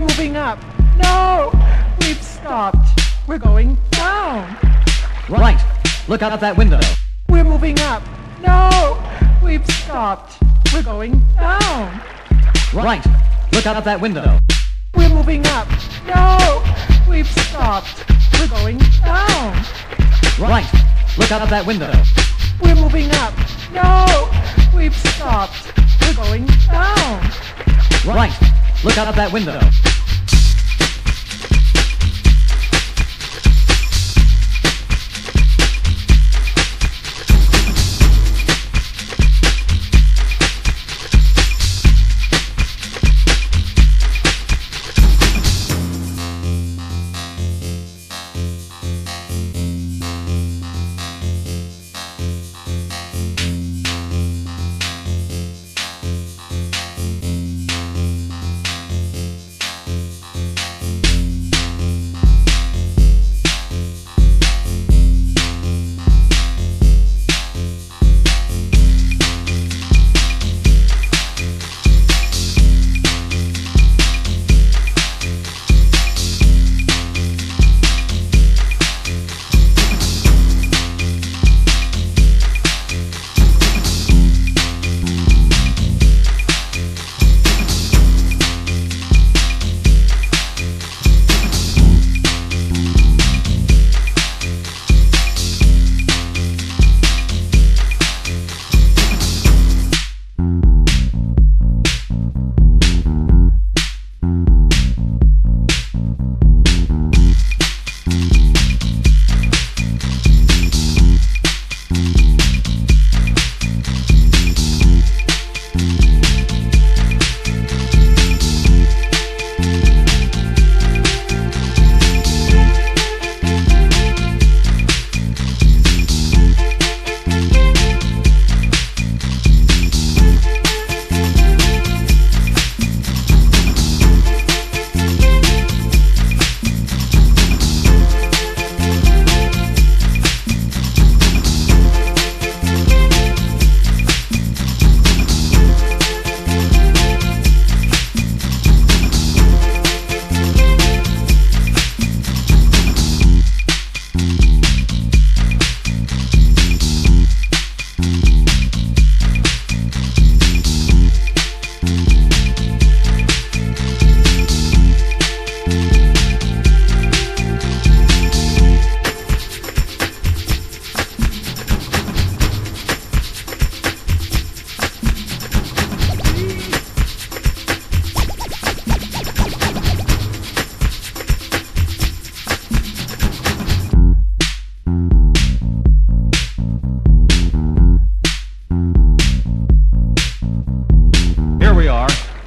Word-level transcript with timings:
We're 0.00 0.06
moving 0.06 0.36
up. 0.36 0.58
No! 0.96 1.52
We've 2.00 2.22
stopped. 2.22 2.88
We're 3.26 3.36
going 3.36 3.76
down. 3.90 4.56
Right. 5.28 5.60
Look 6.08 6.22
out 6.22 6.32
of 6.32 6.40
that 6.40 6.56
window. 6.56 6.80
We're 7.28 7.44
moving 7.44 7.78
up. 7.80 8.02
No! 8.40 8.98
We've 9.44 9.66
stopped. 9.66 10.42
We're 10.72 10.82
going 10.82 11.22
down. 11.36 12.00
Right. 12.72 13.04
Look 13.52 13.66
out 13.66 13.76
of 13.76 13.84
that 13.84 14.00
window. 14.00 14.38
We're 14.96 15.10
moving 15.10 15.46
up. 15.48 15.68
No! 16.06 16.64
We've 17.06 17.28
stopped. 17.28 18.06
We're 18.40 18.48
going 18.48 18.78
down. 19.04 19.52
Right. 20.38 20.66
Look 21.18 21.30
out 21.30 21.42
of 21.42 21.50
that 21.50 21.66
window. 21.66 21.92
We're 22.62 22.74
moving 22.74 23.10
up. 23.16 23.34
No! 23.74 24.30
We've 24.74 24.96
stopped. 24.96 25.76
We're 26.00 26.14
going 26.14 26.46
down. 26.70 27.20
Right. 28.06 28.59
Look 28.82 28.96
out 28.96 29.08
of 29.08 29.16
that 29.16 29.30
window. 29.30 29.60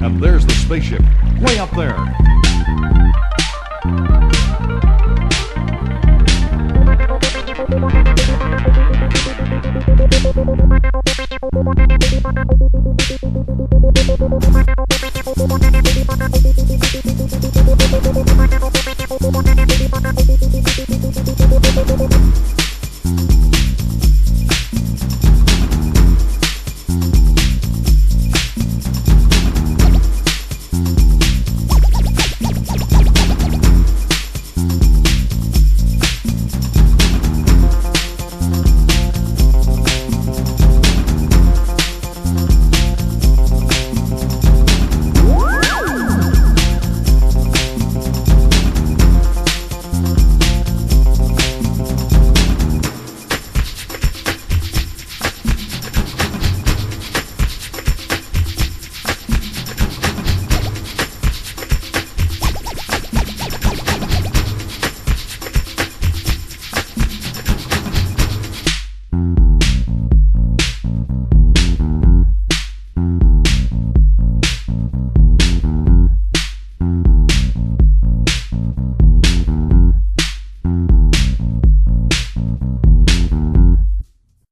And 0.00 0.22
there's 0.22 0.44
the 0.44 0.52
spaceship, 0.52 1.02
way 1.40 1.58
up 1.58 1.70
there. 1.70 1.96